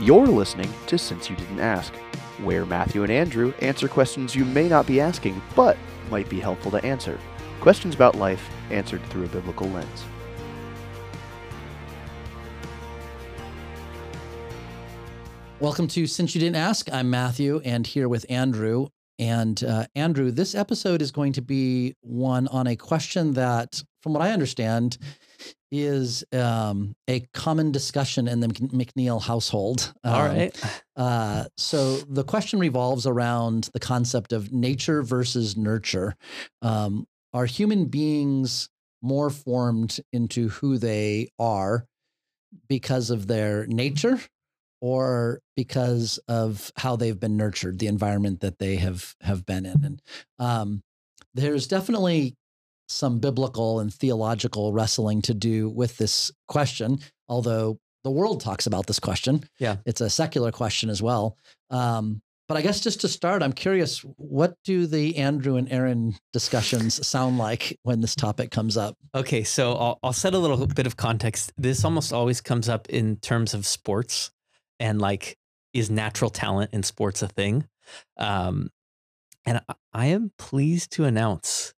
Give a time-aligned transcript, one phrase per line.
[0.00, 1.92] You're listening to Since You Didn't Ask,
[2.44, 5.76] where Matthew and Andrew answer questions you may not be asking, but
[6.08, 7.18] might be helpful to answer.
[7.58, 10.04] Questions about life answered through a biblical lens.
[15.58, 16.88] Welcome to Since You Didn't Ask.
[16.92, 18.90] I'm Matthew and here with Andrew.
[19.18, 24.12] And uh, Andrew, this episode is going to be one on a question that, from
[24.12, 24.98] what I understand,
[25.70, 29.92] is um, a common discussion in the McNeil household.
[30.04, 30.80] Um, All right.
[30.96, 36.14] Uh, so the question revolves around the concept of nature versus nurture.
[36.62, 38.70] Um, are human beings
[39.02, 41.86] more formed into who they are
[42.68, 44.18] because of their nature
[44.80, 49.84] or because of how they've been nurtured, the environment that they have have been in.
[49.84, 50.02] And
[50.38, 50.82] um,
[51.34, 52.34] there's definitely
[52.88, 56.98] some biblical and theological wrestling to do with this question,
[57.28, 59.44] although the world talks about this question.
[59.58, 59.76] Yeah.
[59.84, 61.36] It's a secular question as well.
[61.70, 66.16] Um, but I guess just to start, I'm curious, what do the Andrew and Aaron
[66.32, 68.96] discussions sound like when this topic comes up?
[69.14, 71.52] Okay, so I'll, I'll set a little bit of context.
[71.58, 74.30] This almost always comes up in terms of sports
[74.80, 75.36] and like,
[75.72, 77.68] is natural talent in sports a thing?
[78.16, 78.70] Um,
[79.46, 81.74] and I, I am pleased to announce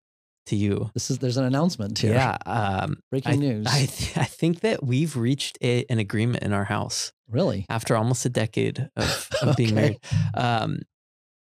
[0.46, 0.90] to you.
[0.94, 2.14] This is there's an announcement here.
[2.14, 2.36] Yeah.
[2.46, 3.66] Um, Breaking I, news.
[3.68, 7.66] I, th- I think that we've reached a, an agreement in our house really?
[7.68, 9.74] after almost a decade of, of being Okay.
[9.74, 9.98] married.
[10.34, 10.78] Um,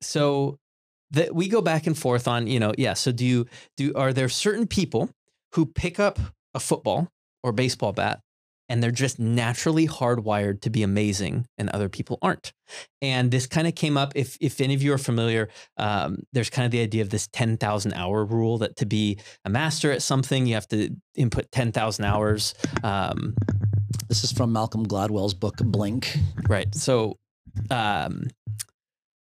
[0.01, 0.59] so
[1.11, 2.95] that we go back and forth on, you know, yeah.
[2.95, 5.11] So do you do are there certain people
[5.53, 6.19] who pick up
[6.55, 7.09] a football
[7.43, 8.21] or baseball bat
[8.69, 12.53] and they're just naturally hardwired to be amazing and other people aren't
[13.01, 16.51] and this kind of came up if if any of you are familiar um, there's
[16.51, 20.03] kind of the idea of this 10000 hour rule that to be a master at
[20.03, 23.35] something you have to input 10000 hours um,
[24.09, 26.17] This is from Malcolm Gladwell's book Blink.
[26.49, 26.73] Right.
[26.75, 27.19] So,
[27.71, 28.25] um,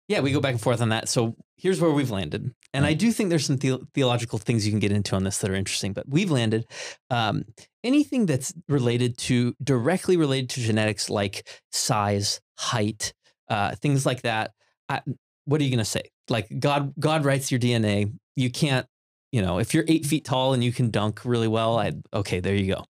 [0.07, 1.09] yeah, we go back and forth on that.
[1.09, 4.71] So here's where we've landed, and I do think there's some the- theological things you
[4.71, 5.93] can get into on this that are interesting.
[5.93, 6.65] But we've landed
[7.09, 7.43] um,
[7.83, 13.13] anything that's related to directly related to genetics, like size, height,
[13.49, 14.51] uh, things like that.
[14.87, 15.01] I,
[15.45, 16.03] what are you going to say?
[16.29, 18.13] Like God, God writes your DNA.
[18.35, 18.87] You can't.
[19.33, 22.39] You know, if you're eight feet tall and you can dunk really well, I okay,
[22.39, 22.85] there you go.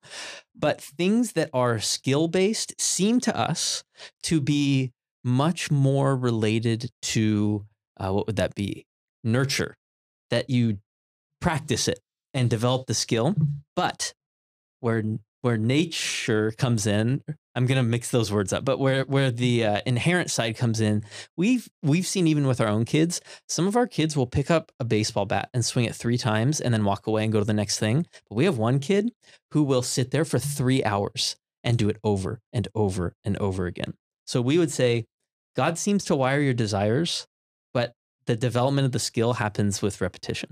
[0.55, 3.85] But things that are skill based seem to us
[4.25, 4.93] to be
[5.27, 7.67] much more related to
[7.99, 8.87] uh, what would that be?
[9.25, 9.77] Nurture,
[10.31, 10.79] that you
[11.41, 11.99] practice it
[12.33, 13.35] and develop the skill.
[13.75, 14.15] But
[14.81, 15.03] where
[15.43, 17.23] where nature comes in,
[17.55, 18.65] I'm gonna mix those words up.
[18.65, 21.05] But where where the uh, inherent side comes in,
[21.37, 24.71] we've we've seen even with our own kids, some of our kids will pick up
[24.79, 27.45] a baseball bat and swing it three times and then walk away and go to
[27.45, 28.07] the next thing.
[28.29, 29.11] But we have one kid
[29.51, 33.67] who will sit there for three hours and do it over and over and over
[33.67, 33.95] again.
[34.27, 35.07] So we would say
[35.57, 37.27] God seems to wire your desires,
[37.73, 37.93] but
[38.27, 40.51] the development of the skill happens with repetition.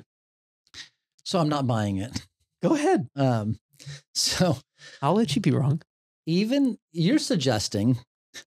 [1.25, 2.27] So I'm not buying it.
[2.63, 3.09] Go ahead.
[3.17, 3.57] Um,
[4.15, 4.57] so
[5.03, 5.83] I'll let you be wrong.
[6.27, 7.99] even you're suggesting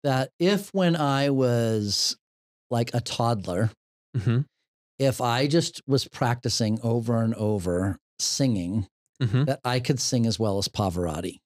[0.03, 2.16] that if when I was
[2.69, 3.72] like a toddler,
[4.16, 4.41] hmm
[5.00, 8.88] if I just was practicing over and over singing,
[9.22, 11.41] hmm that I could sing as well as Pavarotti.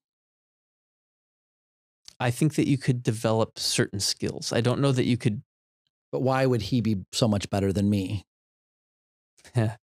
[2.20, 4.54] I think that you could develop certain skills.
[4.54, 5.42] I don't know that you could.
[6.12, 8.26] But why would he be so much better than me?
[9.56, 9.78] I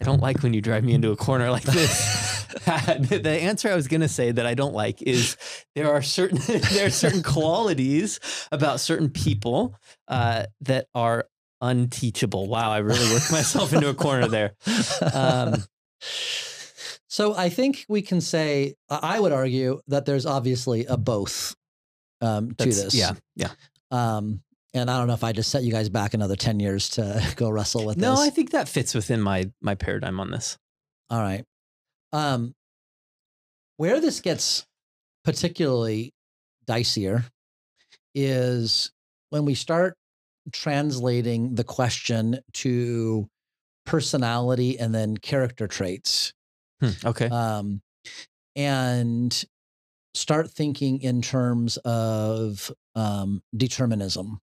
[0.00, 2.28] don't like when you drive me into a corner like this.
[2.64, 5.36] the answer I was going to say that I don't like is
[5.74, 6.38] there are certain
[6.72, 9.76] there are certain qualities about certain people
[10.08, 11.26] uh, that are
[11.60, 12.48] unteachable.
[12.48, 14.54] Wow, I really worked myself into a corner there.
[15.12, 15.64] Um,
[17.08, 21.56] so I think we can say I would argue that there's obviously a both
[22.20, 22.94] um, to this.
[22.94, 23.50] yeah, yeah.
[23.90, 24.40] Um,
[24.74, 27.22] and I don't know if I just set you guys back another ten years to
[27.36, 28.20] go wrestle with No, this.
[28.20, 30.56] I think that fits within my my paradigm on this.
[31.10, 31.44] All right.
[32.12, 32.54] Um,
[33.76, 34.66] where this gets
[35.24, 36.12] particularly
[36.66, 37.24] dicier
[38.14, 38.90] is
[39.30, 39.94] when we start
[40.52, 43.28] translating the question to
[43.86, 46.32] personality and then character traits.
[46.80, 47.28] Hmm, okay.
[47.28, 47.80] Um,
[48.56, 49.44] and
[50.18, 54.38] start thinking in terms of um, determinism.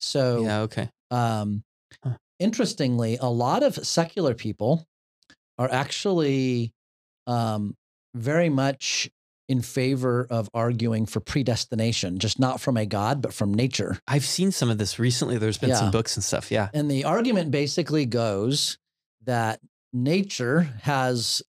[0.00, 0.60] So, yeah.
[0.60, 0.90] Okay.
[1.10, 1.62] um,
[2.02, 2.16] Huh.
[2.38, 4.84] interestingly, a lot of secular people
[5.58, 6.72] are actually
[7.26, 7.74] um,
[8.14, 9.08] very much
[9.48, 13.98] in favor of arguing for predestination, just not from a God, but from nature.
[14.08, 15.38] I've seen some of this recently.
[15.38, 15.76] There's been Yeah.
[15.80, 16.50] some books and stuff.
[16.50, 16.68] Yeah.
[16.74, 18.78] And the argument basically goes
[19.24, 19.60] that
[19.92, 21.42] nature has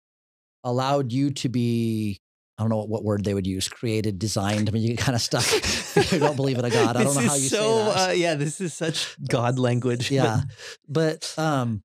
[0.64, 2.20] allowed you to be
[2.58, 3.68] I don't know what, what word they would use.
[3.68, 4.70] Created, designed.
[4.70, 6.12] I mean, you get kind of stuck.
[6.12, 6.96] you don't believe in a God.
[6.96, 8.10] I don't know how you so, say that.
[8.10, 10.10] Uh, yeah, this is such God language.
[10.10, 10.42] yeah,
[10.88, 11.84] but um,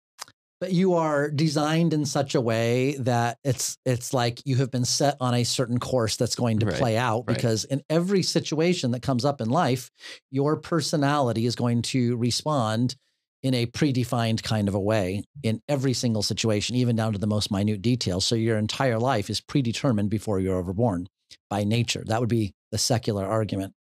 [0.60, 4.84] but you are designed in such a way that it's it's like you have been
[4.84, 7.34] set on a certain course that's going to Right, play out right.
[7.34, 9.90] because in every situation that comes up in life
[10.30, 12.94] your personality is going to respond
[13.42, 17.26] in a predefined kind of a way in every single situation even down to the
[17.26, 18.26] most minute details.
[18.26, 21.06] So your entire life is predetermined before you're overborn
[21.48, 22.04] by nature.
[22.06, 23.72] That would be the secular argument.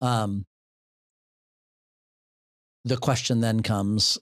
[0.00, 0.44] Um
[2.84, 4.18] the question then comes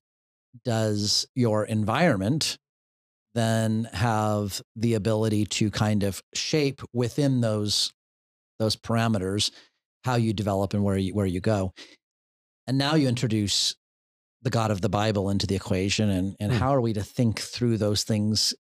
[0.64, 2.58] does your environment
[3.34, 7.92] then have the ability to kind of shape within those
[8.58, 9.52] those parameters
[10.04, 11.72] how you develop and where you where you go?
[12.66, 13.76] And now you introduce
[14.42, 16.58] the god of the bible into the equation and and Hmm.
[16.58, 18.54] how are we to think through those things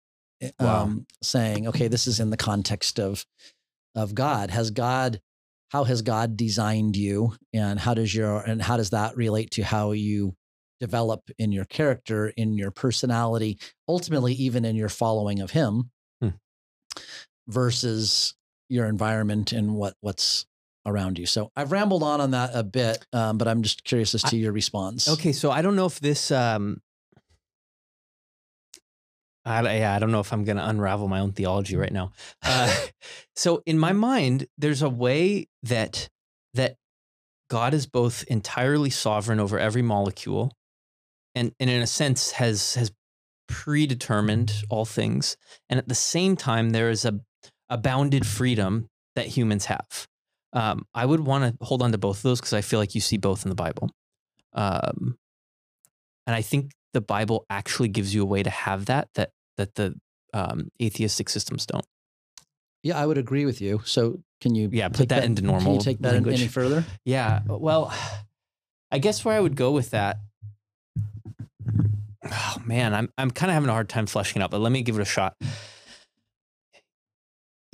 [0.41, 0.85] eh, Wow.
[0.85, 3.25] um saying okay this is in the context of
[3.95, 5.21] of god has god
[5.71, 9.63] how has god designed you and how does your and how does that relate to
[9.65, 10.37] how you
[10.81, 15.91] develop in your character in your personality ultimately even in your following of him
[16.21, 16.31] Hmm.
[17.49, 18.35] versus
[18.69, 20.47] your environment and what what's
[20.87, 24.15] around you so i've rambled on on that a bit um, but i'm just curious
[24.15, 26.31] as to your response Okay, so I don't know if this.
[26.31, 26.81] Um,
[29.45, 32.13] I, yeah, I don't know if I'm going to unravel my own theology right now.
[32.43, 32.75] Uh,
[33.37, 36.09] so in my mind, there's a way that
[36.55, 36.77] that
[37.49, 40.53] God is both entirely sovereign over every molecule,
[41.35, 42.91] and and in a sense has has
[43.47, 45.37] predetermined all things,
[45.69, 47.21] and at the same time there is a
[47.69, 50.09] a bounded freedom that humans have.
[50.55, 52.95] Um, I would want to hold on to both of those because I feel like
[52.95, 53.91] you see both in the Bible.
[54.53, 55.19] Um,
[56.27, 59.75] and I think the Bible actually gives you a way to have that that that
[59.75, 59.95] the
[60.33, 61.85] um, atheistic systems don't.
[62.83, 65.65] yeah i would agree with you so can you Yeah, put take that into normal?
[65.65, 67.41] can you take that any further Yeah.
[67.47, 67.93] Well,
[68.93, 70.19] I guess where I would go with that.
[72.33, 74.73] Oh man, I'm I'm kind of having a hard time fleshing it out, but let
[74.73, 75.37] me give it a shot.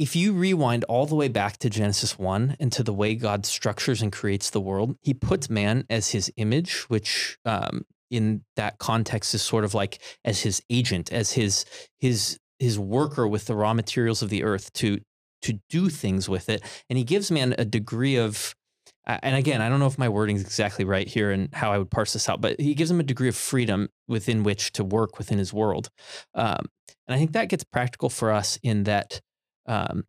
[0.01, 3.45] If you rewind all the way back to Genesis 1 and to the way God
[3.45, 8.79] structures and creates the world, he puts man as his image, which um, in that
[8.79, 11.67] context is sort of like as his agent, as his
[11.99, 15.01] his his worker with the raw materials of the earth to
[15.43, 16.63] to do things with it.
[16.89, 18.55] And he gives man a degree of
[19.07, 21.79] and again, I don't know if my wording is exactly right here and how I
[21.79, 24.85] would parse this out, but he gives him a degree of freedom within which to
[24.85, 25.91] work within his world.
[26.35, 26.65] Um,
[27.07, 29.21] and I think that gets practical for us in that
[29.71, 30.05] um,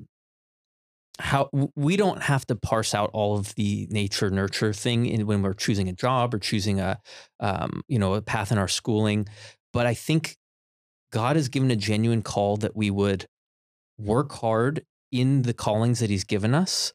[1.20, 5.44] how we don't have to parse out all of the nature nurture thing in, when
[5.44, 7.00] we're choosing a job or choosing a
[7.40, 9.28] um, you know a path in our schooling.
[9.72, 10.36] But I think
[11.12, 13.28] God has given a genuine call that we would
[14.00, 16.94] work hard in the callings that He's given us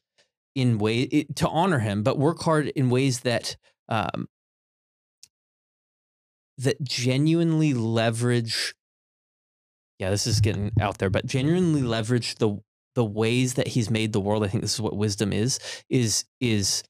[0.55, 3.55] in way it, to honor him, but work hard in ways that
[3.87, 4.27] um,
[6.57, 8.73] that genuinely leverage.
[9.99, 12.59] Yeah, this is getting out there, but genuinely leverage the
[12.95, 14.43] the ways that he's made the world.
[14.43, 15.59] I think this is what wisdom is
[15.89, 16.83] is is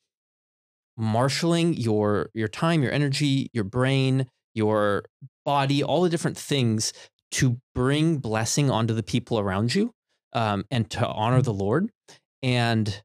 [0.97, 5.05] marshaling your your time, your energy, your brain, your
[5.45, 6.91] body, all the different things
[7.31, 9.93] to bring blessing onto the people around you
[10.33, 11.89] um, and to honor the Lord.
[12.41, 13.01] And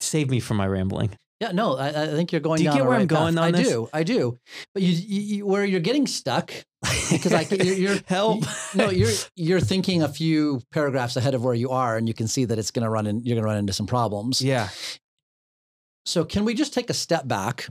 [0.00, 1.16] save me from my rambling.
[1.42, 2.58] Yeah, no, I, I think you're going.
[2.58, 3.18] Do you get where I'm right path.
[3.18, 3.68] going on I this?
[3.68, 4.38] do, I do.
[4.74, 6.52] But you, you, you where you're getting stuck
[7.10, 8.42] because I you're, you're help.
[8.42, 8.46] you-
[8.76, 12.28] no, you're you're thinking a few paragraphs ahead of where you are, and you can
[12.28, 13.24] see that it's going to run in.
[13.24, 14.40] You're going to run into some problems.
[14.40, 14.68] yeah.
[16.06, 17.68] So can we just take a step back?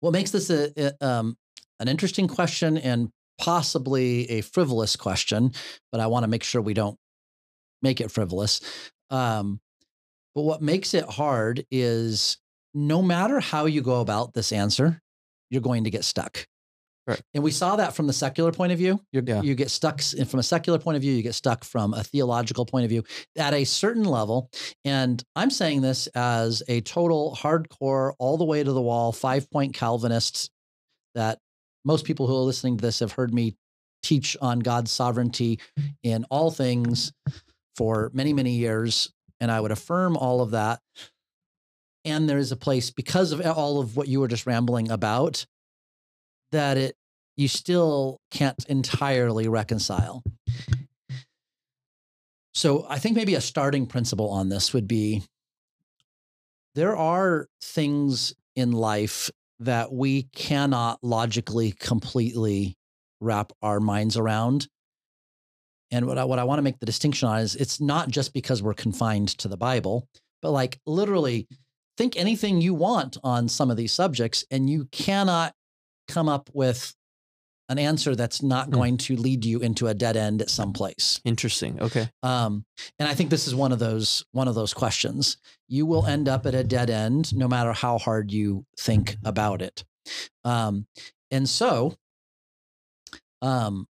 [0.00, 1.36] What makes this a, a- um,
[1.80, 5.52] an interesting question and possibly a frivolous question,
[5.92, 6.96] but I want to make sure we don't
[7.82, 8.60] make it frivolous.
[9.10, 9.60] Um,
[10.38, 12.38] but what makes it hard is
[12.72, 15.02] no matter how you go about this answer,
[15.50, 16.46] you're going to get stuck.
[17.08, 17.20] Right.
[17.34, 19.00] And we saw that from the secular point of view.
[19.10, 19.42] Yeah.
[19.42, 22.64] You get stuck from a secular point of view, you get stuck from a theological
[22.64, 23.02] point of view
[23.36, 24.48] at a certain level.
[24.84, 29.50] And I'm saying this as a total hardcore, all the way to the wall, five
[29.50, 30.52] point Calvinist
[31.16, 31.40] that
[31.84, 33.56] most people who are listening to this have heard me
[34.04, 35.58] teach on God's sovereignty
[36.04, 37.12] in all things
[37.74, 39.12] for many, many years.
[39.40, 40.80] And I would affirm all of that.
[42.04, 45.46] And there is a place because of all of what you were just rambling about
[46.52, 46.96] that it
[47.36, 50.24] you still can't entirely reconcile.
[52.52, 55.22] So I think maybe a starting principle on this would be
[56.74, 59.30] there are things in life
[59.60, 62.76] that we cannot logically completely
[63.20, 64.66] wrap our minds around.
[65.90, 68.32] And what I, what I want to make the distinction on is it's not just
[68.34, 70.06] because we're confined to the Bible,
[70.42, 71.46] but like literally
[71.96, 75.54] think anything you want on some of these subjects, and you cannot
[76.06, 76.94] come up with
[77.70, 78.72] an answer that's not Hmm.
[78.72, 81.20] going to lead you into a dead end at some place.
[81.24, 81.78] Interesting.
[81.82, 82.08] Okay.
[82.22, 82.64] Um,
[82.98, 85.36] and I think this is one of those one of those questions.
[85.68, 89.60] You will end up at a dead end no matter how hard you think about
[89.60, 89.84] it.
[90.44, 90.86] Um,
[91.30, 91.94] and so,
[93.42, 93.86] um,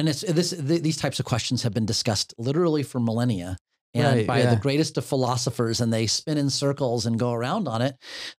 [0.00, 3.56] and it's this th- these types of questions have been discussed literally for millennia.
[3.92, 4.54] And Right, by yeah.
[4.54, 7.96] the greatest of philosophers, and they spin in circles and go around on it.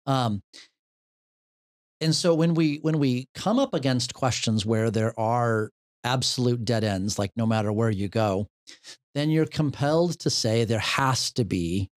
[0.07, 0.43] Um,
[2.01, 5.71] and so when we when we come up against questions where there are
[6.05, 8.47] absolute dead ends, like no matter where you go,
[9.15, 11.89] then you're compelled to say there has to be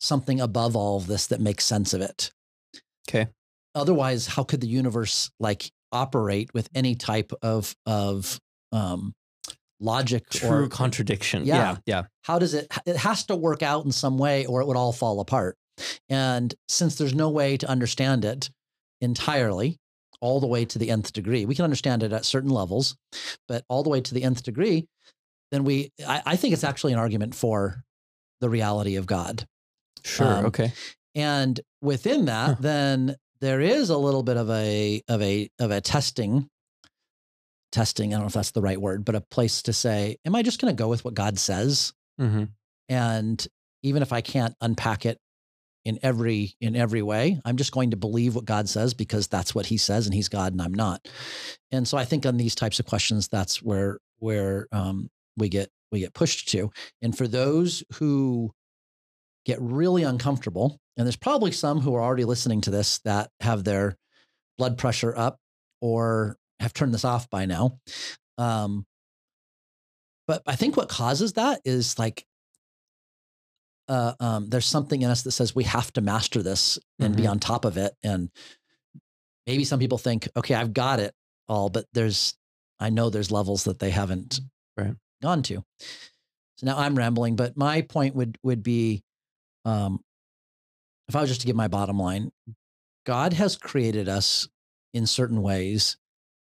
[0.00, 2.32] something above all of this that makes sense of it.
[3.08, 3.28] Okay.
[3.74, 8.40] Otherwise, how could the universe like operate with any type of of
[8.72, 9.12] um,
[9.80, 11.44] logic True or contradiction.
[11.44, 11.56] Yeah.
[11.56, 11.76] Yeah.
[11.86, 12.02] Yeah.
[12.22, 14.92] how does it it has to work out in some way or it would all
[14.92, 15.56] fall apart
[16.08, 18.48] and since there's no way to understand it
[19.02, 19.76] entirely
[20.22, 22.96] all the way to the nth degree we can understand it at certain levels
[23.48, 24.86] but all the way to the nth degree
[25.52, 27.84] then we i, I think it's actually an argument for
[28.40, 29.46] the reality of god
[30.04, 30.26] Sure.
[30.26, 30.72] Um, okay.
[31.14, 32.56] and within that Huh.
[32.60, 36.48] then there is a little bit of a of a of a testing
[37.76, 40.34] testing i don't know if that's the right word but a place to say am
[40.34, 41.92] i just going to go with what god says?
[42.20, 42.44] Mm-hmm.
[42.88, 43.46] and
[43.82, 45.18] even if i can't unpack it
[45.84, 49.54] in every in every way i'm just going to believe what god says because that's
[49.54, 51.06] what he says and he's god and i'm not.
[51.70, 55.68] And so i think on these types of questions that's where where um, we get
[55.92, 56.70] we get pushed to.
[57.02, 58.52] And for those who
[59.44, 63.62] get really uncomfortable and there's probably some who are already listening to this that have
[63.62, 63.96] their
[64.58, 65.38] blood pressure up
[65.80, 67.78] or have turned this off by now
[68.38, 68.86] um,
[70.26, 72.24] but i think what causes that is like
[73.88, 77.22] uh, um, there's something in us that says we have to master this and be
[77.22, 77.30] Mhm.
[77.30, 77.94] on top of it.
[78.02, 78.32] And
[79.46, 81.14] maybe some people think, okay, I've got it
[81.48, 82.34] all, but there's,
[82.80, 84.40] I know there's levels that they haven't
[84.76, 84.96] Right.
[85.22, 85.64] gone to.
[86.56, 89.04] So now I'm rambling, but my point would would be,
[89.64, 90.02] um,
[91.08, 92.32] if I was just to give my bottom line,
[93.04, 94.48] God has created us
[94.94, 95.96] in certain ways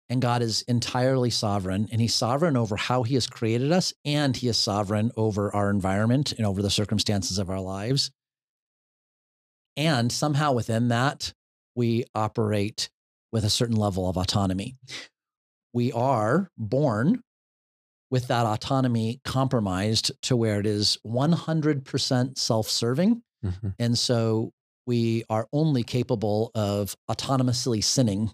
[0.09, 4.35] and God is entirely sovereign and he's sovereign over how he has created us and
[4.35, 8.12] he is sovereign over our environment and over the circumstances of our lives.
[9.77, 11.33] And somehow within that,
[11.75, 12.89] we operate
[13.31, 14.77] with a certain level of autonomy.
[15.74, 17.21] We are born
[18.09, 23.21] with that autonomy compromised to where it is 100% self serving.
[23.43, 23.69] Mm-hmm.
[23.79, 24.51] And so
[24.88, 28.31] we are only capable of autonomously sinning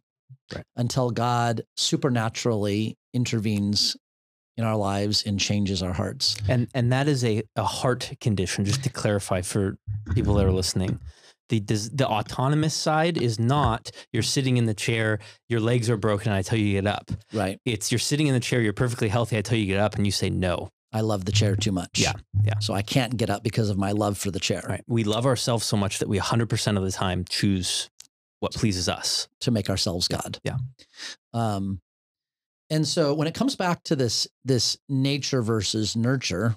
[0.55, 0.63] Right.
[0.75, 3.95] until God supernaturally intervenes
[4.57, 6.35] in our lives and changes our hearts.
[6.47, 9.77] And and that is a, a heart condition, just to clarify for
[10.13, 10.99] people that are listening.
[11.49, 15.97] The does, the autonomous side is not you're sitting in the chair, your legs are
[15.97, 17.11] broken, and I tell you to get up.
[17.33, 17.59] Right.
[17.65, 19.95] It's you're sitting in the chair, you're perfectly healthy, I tell you to get up,
[19.95, 20.69] and you say no.
[20.93, 21.89] I love the chair too much.
[21.95, 22.59] Yeah, yeah.
[22.59, 24.83] So I can't get up because of my love for the chair Right.
[24.87, 27.89] We love ourselves so much that we 100% of the time choose
[28.41, 29.29] what pleases us.
[29.39, 30.39] to make ourselves God.
[30.43, 30.57] yeah.
[31.33, 31.79] Um,
[32.69, 36.55] and so when it comes back to this this nature versus nurture,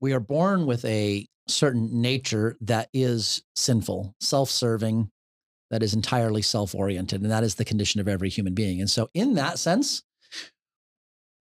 [0.00, 5.10] we are born with a certain nature that is sinful, self-serving,
[5.70, 8.80] that is entirely self-oriented, and that is the condition of every human being.
[8.80, 10.02] And so in that sense,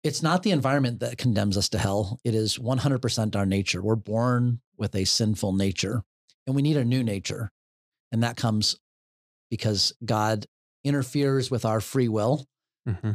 [0.04, 2.20] it's not the environment that condemns us to hell.
[2.24, 3.84] It is 100% our nature.
[3.84, 6.02] We're born with a sinful nature,
[6.48, 7.52] and we need a new nature.
[8.12, 8.80] And that comes
[9.52, 10.48] because God
[10.84, 12.48] interferes with our free will
[12.90, 13.12] Mm-hmm.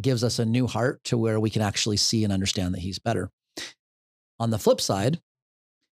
[0.00, 3.00] gives us a new heart to where we can actually see and understand that he's
[3.00, 3.30] better.
[4.38, 5.20] On the flip side,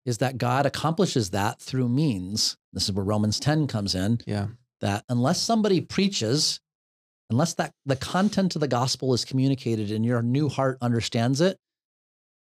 [0.04, 2.56] is that God accomplishes that through means.
[2.72, 4.48] This is where Romans 10 comes in Yeah.
[4.80, 6.58] that unless somebody preaches,
[7.30, 11.56] unless that the content of the gospel is communicated and your new heart understands it,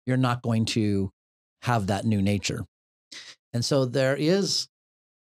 [0.06, 1.10] you're not going to
[1.62, 2.64] have that new nature.
[3.52, 4.68] And so there is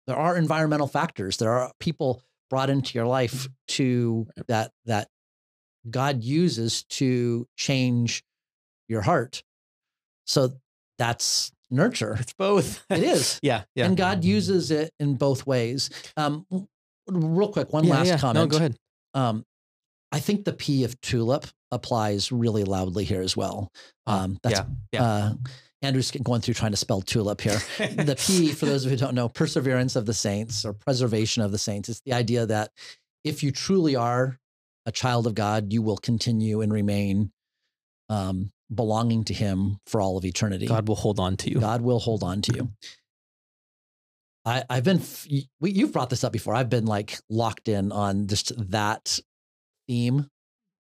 [0.06, 1.36] there are environmental factors.
[1.38, 5.08] There are people brought into your life to that that
[5.90, 8.24] God uses to change
[8.88, 9.42] your heart.
[10.26, 10.54] So
[10.98, 12.16] that's nurture.
[12.20, 12.84] It's both.
[12.90, 13.38] It is.
[13.42, 13.64] yeah.
[13.74, 13.86] Yeah.
[13.86, 15.90] And God uses it in both ways.
[16.16, 16.46] Um,
[17.08, 18.18] real quick, one yeah, last yeah.
[18.18, 18.44] comment.
[18.44, 18.76] No, go ahead.
[19.14, 19.44] Um,
[20.12, 23.70] I think the P of tulip applies really loudly here as well.
[24.06, 25.02] Ah, Um, that's, yeah, yeah.
[25.02, 25.32] Uh,
[25.84, 27.58] Andrew's going through trying to spell tulip here.
[27.78, 31.42] the P, for those of you who don't know, perseverance of the saints or preservation
[31.42, 31.88] of the saints.
[31.88, 32.70] It's the idea that
[33.24, 34.38] if you truly are
[34.86, 37.32] a child of God, you will continue and remain
[38.08, 40.66] um, belonging to Him for all of eternity.
[40.66, 41.60] God will hold on to you.
[41.60, 42.70] God will hold on to you.
[44.46, 45.00] I, I've been,
[45.60, 46.54] we, you've brought this up before.
[46.54, 49.18] I've been like locked in on just that
[49.88, 50.28] theme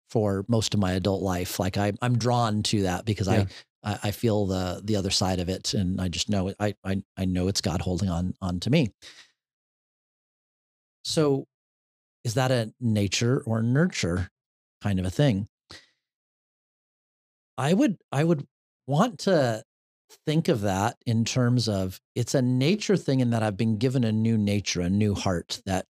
[0.09, 1.59] for most of my adult life.
[1.59, 3.33] Like I, I'm drawn to that because Yeah.
[3.33, 3.47] I,
[3.83, 6.55] I, I feel the the other side of it, and I just know it.
[6.59, 8.91] I, I, I know it's God holding on on to me.
[11.03, 11.47] So,
[12.23, 14.29] is that a nature or nurture
[14.81, 15.47] kind of a thing?
[17.57, 18.47] I would, I would
[18.87, 19.63] want to
[20.25, 24.03] think of that in terms of it's a nature thing in that I've been given
[24.03, 25.85] a new nature, a new heart that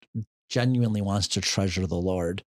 [0.49, 2.45] genuinely wants to treasure the Lord.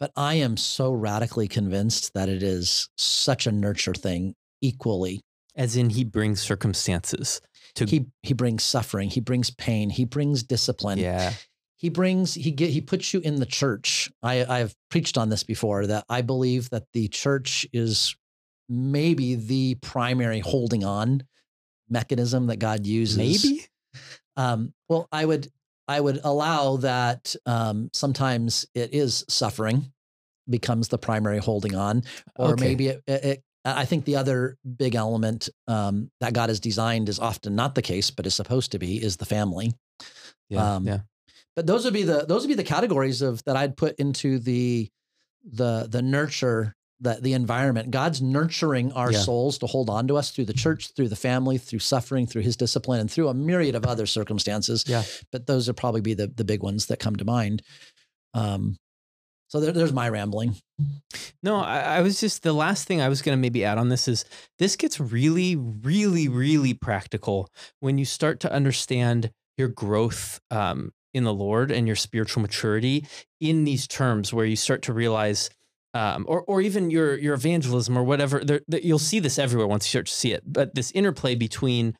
[0.00, 5.20] But I am so radically convinced that it is such a nurture thing equally.
[5.54, 7.40] As in, he brings circumstances
[7.76, 7.86] to.
[7.86, 10.98] He he brings suffering, he brings pain, he brings discipline.
[10.98, 11.32] yeah.
[11.78, 14.10] He brings he get he puts you in the church.
[14.22, 18.16] I I've preached on this before that I believe that the church is
[18.68, 21.22] maybe the primary holding on
[21.88, 23.16] mechanism that God uses.
[23.18, 23.66] Maybe.
[24.36, 25.48] Um, well, I would
[25.88, 29.92] I would allow that um, sometimes it is suffering
[30.48, 32.02] becomes the primary holding on,
[32.36, 32.64] or Okay.
[32.68, 33.42] maybe it, it, it-
[33.74, 37.82] I think the other big element um, that God has designed is often not the
[37.82, 39.74] case, but is supposed to be is the family.
[40.48, 40.76] Yeah.
[40.76, 41.00] um, yeah.
[41.56, 44.38] But those would be the those would be the categories of that I'd put into
[44.38, 44.88] the
[45.44, 47.90] the the nurture the the environment.
[47.90, 49.18] God's nurturing our Yeah.
[49.20, 52.42] souls to hold on to us through the church, through the family, through suffering, through
[52.42, 54.84] His discipline, and through a myriad of other circumstances.
[54.86, 55.02] Yeah.
[55.32, 57.62] But those would probably be the the big ones that come to mind.
[58.34, 58.76] Um,
[59.48, 60.56] so there, there's my rambling.
[61.42, 63.88] No, I, I was just the last thing I was going to maybe add on
[63.88, 64.24] this is
[64.58, 67.48] this gets really, really, really practical
[67.80, 73.06] when you start to understand your growth um, in the Lord and your spiritual maturity
[73.40, 75.48] in these terms, where you start to realize,
[75.94, 78.44] um, or or even your your evangelism or whatever.
[78.44, 80.42] There- you'll see this everywhere once you start to see it.
[80.44, 81.96] But this interplay between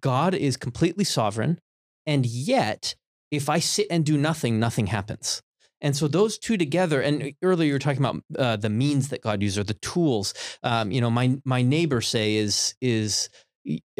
[0.00, 1.58] God is completely sovereign,
[2.06, 2.94] and yet
[3.30, 5.42] if I sit and do nothing, nothing happens.
[5.80, 9.22] And so those two together, and earlier you were talking about uh, the means that
[9.22, 10.34] God uses or the tools.
[10.62, 13.28] Um, you know, my my neighbor say is is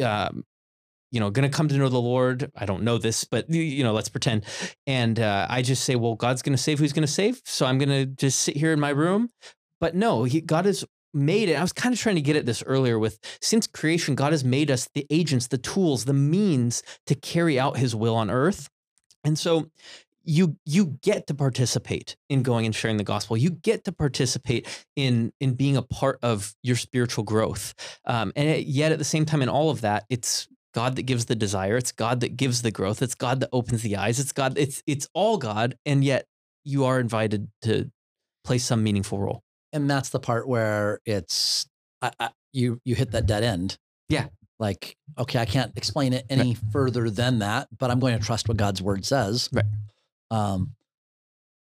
[0.03, 0.43] um,
[1.11, 2.51] you know going to come to know the Lord.
[2.55, 4.45] I don't know this, but you- know, let's pretend.
[4.85, 7.41] And uh, I just say, well, God's going to save who's going to save.
[7.45, 9.29] So I'm going to just sit here in my room.
[9.79, 11.55] But no, he, God has made it.
[11.55, 14.43] I was kind of trying to get at this earlier with since creation, God has
[14.43, 18.69] made us the agents, the tools, the means to carry out His will on earth.
[19.23, 19.69] And so
[20.27, 23.37] you you get to participate in going and sharing the gospel.
[23.37, 27.73] You get to participate in in being a part of your spiritual growth.
[28.05, 31.25] Um, and yet at the same time, in all of that, it's God that gives
[31.25, 31.77] the desire.
[31.77, 33.01] It's God that gives the growth.
[33.01, 34.19] It's God that opens the eyes.
[34.19, 34.57] It's God.
[34.57, 35.75] It's it's all God.
[35.85, 36.25] And yet
[36.65, 37.89] you are invited to
[38.43, 39.43] play some meaningful role.
[39.73, 41.67] and that's the part where it's
[42.01, 43.77] I, I, you you hit that dead end.
[44.09, 44.27] Yeah.
[44.59, 48.47] Like okay, I can't explain it any further than that, but I'm going to trust
[48.47, 49.49] what God's word says.
[49.53, 49.65] Right.
[50.31, 50.73] Um,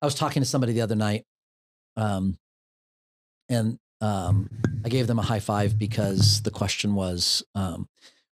[0.01, 1.25] I was talking to somebody the other night,
[1.95, 2.37] um,
[3.49, 4.49] and um,
[4.83, 7.87] I gave them a high five because the question was, um,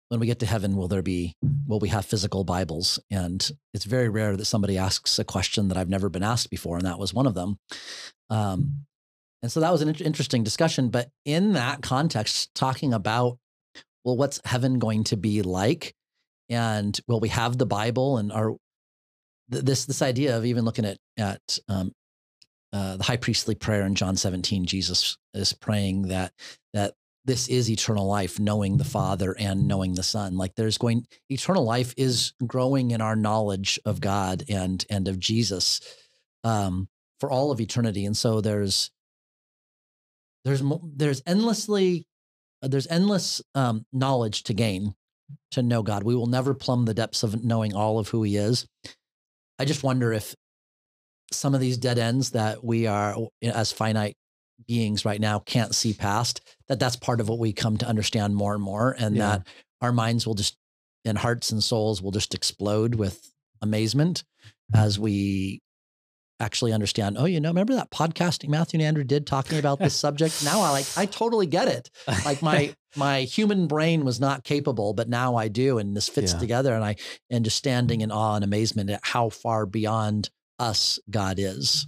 [0.09, 1.35] when we get to heaven, will there be
[1.67, 2.99] will we have physical Bibles?
[3.09, 6.77] And it's very rare that somebody asks a question that I've never been asked before,
[6.77, 7.57] and that was one of them.
[8.29, 8.85] Um,
[9.41, 10.89] and so that was an int- interesting discussion.
[10.89, 13.37] But in that context, talking about,
[14.03, 15.93] well, what's heaven going to be like?
[16.49, 18.17] And will we have the Bible?
[18.17, 18.55] And are
[19.53, 21.93] th- this this idea of even looking at at um,
[22.73, 26.33] uh, the high priestly prayer in John 17, Jesus is praying that
[26.73, 30.35] that this is eternal life, knowing the Father and knowing the Son.
[30.35, 35.19] Like there's going eternal life is growing in our knowledge of God and and of
[35.19, 35.79] Jesus
[36.43, 36.89] um,
[37.19, 38.05] for all of eternity.
[38.05, 38.91] And so there's
[40.43, 40.61] there's
[40.95, 42.07] there's endlessly
[42.61, 44.95] uh, there's endless um, knowledge to gain
[45.51, 46.03] to know God.
[46.03, 48.67] We will never plumb the depths of knowing all of who He is.
[49.59, 50.35] I just wonder if
[51.31, 54.15] some of these dead ends that we are as finite
[54.67, 58.35] beings right now can't see past that that's part of what we come to understand
[58.35, 59.37] more and more and Yeah.
[59.37, 59.47] that
[59.81, 60.57] our minds will just
[61.05, 64.23] and hearts and souls will just explode with amazement
[64.73, 65.03] as mm-hmm.
[65.03, 65.61] we
[66.43, 69.95] actually understand oh you know remember that podcasting matthew and andrew did talking about this
[69.95, 71.89] subject now i like i totally get it
[72.25, 76.33] like my my human brain was not capable but now i do and this fits
[76.33, 76.39] Yeah.
[76.39, 76.95] together and i
[77.29, 80.29] and just standing in awe and amazement at how far beyond
[80.59, 81.87] us god is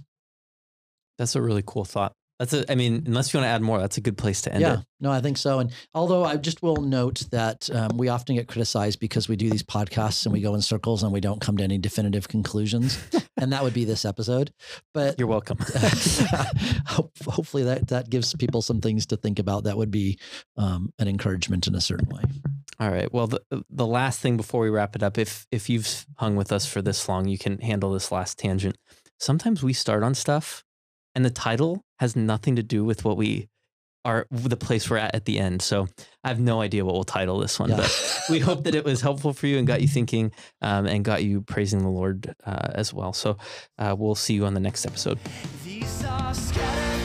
[1.18, 2.12] That's a really cool thought.
[2.38, 2.70] That's a.
[2.70, 4.74] I mean, unless you want to add more, that's a good place to end yeah,
[4.74, 4.80] it.
[5.00, 5.58] no, I think so.
[5.58, 9.48] And although I just will note that um, we often get criticized because we do
[9.48, 13.02] these podcasts and we go in circles and we don't come to any definitive conclusions,
[13.38, 14.52] and that would be this episode.
[14.92, 15.58] But You're welcome.
[16.86, 19.64] hopefully that that gives people some things to think about.
[19.64, 20.18] That would be
[20.56, 22.22] um, an encouragement in a certain way.
[22.78, 23.10] All right.
[23.12, 26.52] Well, the the last thing before we wrap it up, if if you've hung with
[26.52, 28.76] us for this long, you can handle this last tangent.
[29.18, 30.62] Sometimes we start on stuff,
[31.16, 33.48] and the title has nothing to do with what we
[34.04, 35.62] are, the place we're at at the end.
[35.62, 35.88] So
[36.22, 37.78] I have no idea what we'll title this one, Yeah.
[37.78, 40.30] but we hope that it was helpful for you and got you thinking,
[40.62, 43.12] um, and got you praising the Lord uh, as well.
[43.12, 43.36] So
[43.78, 45.18] uh, we'll see you on the next episode.
[45.64, 46.95] These are scattered